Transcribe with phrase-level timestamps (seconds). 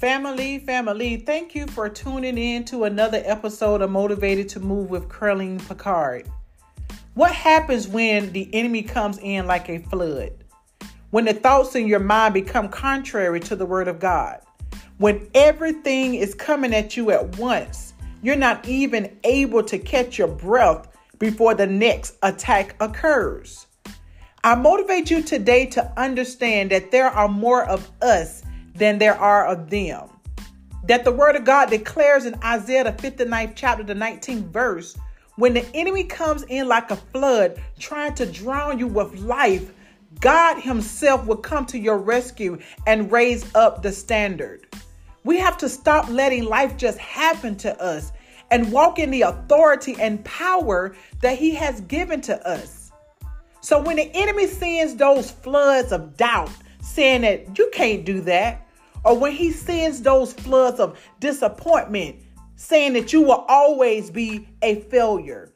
[0.00, 5.10] Family, family, thank you for tuning in to another episode of Motivated to Move with
[5.10, 6.26] Curling Picard.
[7.12, 10.32] What happens when the enemy comes in like a flood?
[11.10, 14.40] When the thoughts in your mind become contrary to the Word of God?
[14.96, 17.92] When everything is coming at you at once,
[18.22, 20.88] you're not even able to catch your breath
[21.18, 23.66] before the next attack occurs.
[24.44, 28.44] I motivate you today to understand that there are more of us
[28.80, 30.08] than there are of them.
[30.88, 34.98] That the word of God declares in Isaiah, the 59th chapter, the 19th verse,
[35.36, 39.70] when the enemy comes in like a flood, trying to drown you with life,
[40.20, 44.66] God Himself will come to your rescue and raise up the standard.
[45.24, 48.12] We have to stop letting life just happen to us
[48.50, 52.90] and walk in the authority and power that He has given to us.
[53.60, 58.66] So when the enemy sends those floods of doubt, saying that you can't do that,
[59.04, 62.16] or when he sends those floods of disappointment,
[62.56, 65.52] saying that you will always be a failure,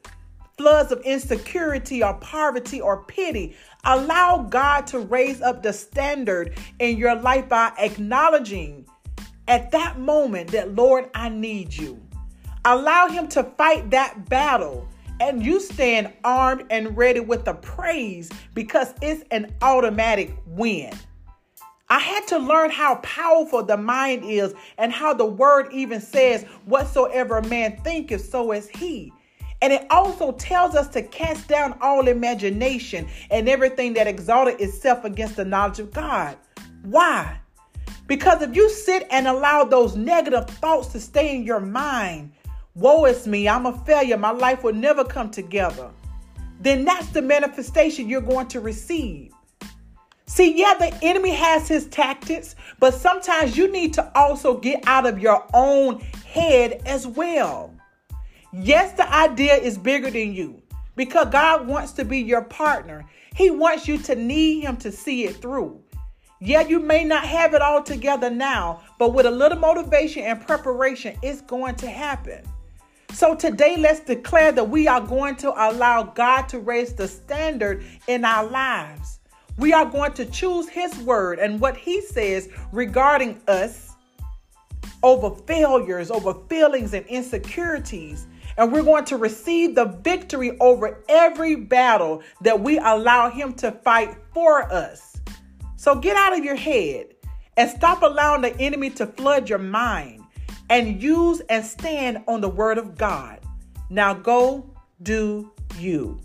[0.57, 6.97] floods of insecurity or poverty or pity, allow God to raise up the standard in
[6.97, 8.85] your life by acknowledging
[9.47, 12.01] at that moment that, Lord, I need you.
[12.63, 14.87] Allow Him to fight that battle
[15.19, 20.93] and you stand armed and ready with the praise because it's an automatic win.
[21.89, 26.43] I had to learn how powerful the mind is and how the word even says,
[26.65, 29.13] Whatsoever a man thinketh, so is he.
[29.61, 35.05] And it also tells us to cast down all imagination and everything that exalted itself
[35.05, 36.37] against the knowledge of God.
[36.83, 37.39] Why?
[38.07, 42.31] Because if you sit and allow those negative thoughts to stay in your mind,
[42.75, 45.89] woe is me, I'm a failure, my life will never come together,
[46.59, 49.31] then that's the manifestation you're going to receive.
[50.27, 55.05] See, yeah, the enemy has his tactics, but sometimes you need to also get out
[55.05, 57.73] of your own head as well.
[58.51, 60.61] Yes, the idea is bigger than you
[60.95, 63.05] because God wants to be your partner.
[63.35, 65.81] He wants you to need Him to see it through.
[66.41, 70.45] Yeah, you may not have it all together now, but with a little motivation and
[70.45, 72.43] preparation, it's going to happen.
[73.13, 77.85] So today, let's declare that we are going to allow God to raise the standard
[78.07, 79.19] in our lives.
[79.57, 83.93] We are going to choose His word and what He says regarding us
[85.01, 88.27] over failures, over feelings and insecurities.
[88.57, 93.71] And we're going to receive the victory over every battle that we allow Him to
[93.71, 95.17] fight for us.
[95.77, 97.07] So get out of your head
[97.57, 100.23] and stop allowing the enemy to flood your mind
[100.69, 103.39] and use and stand on the word of God.
[103.89, 104.69] Now go
[105.03, 106.19] do you.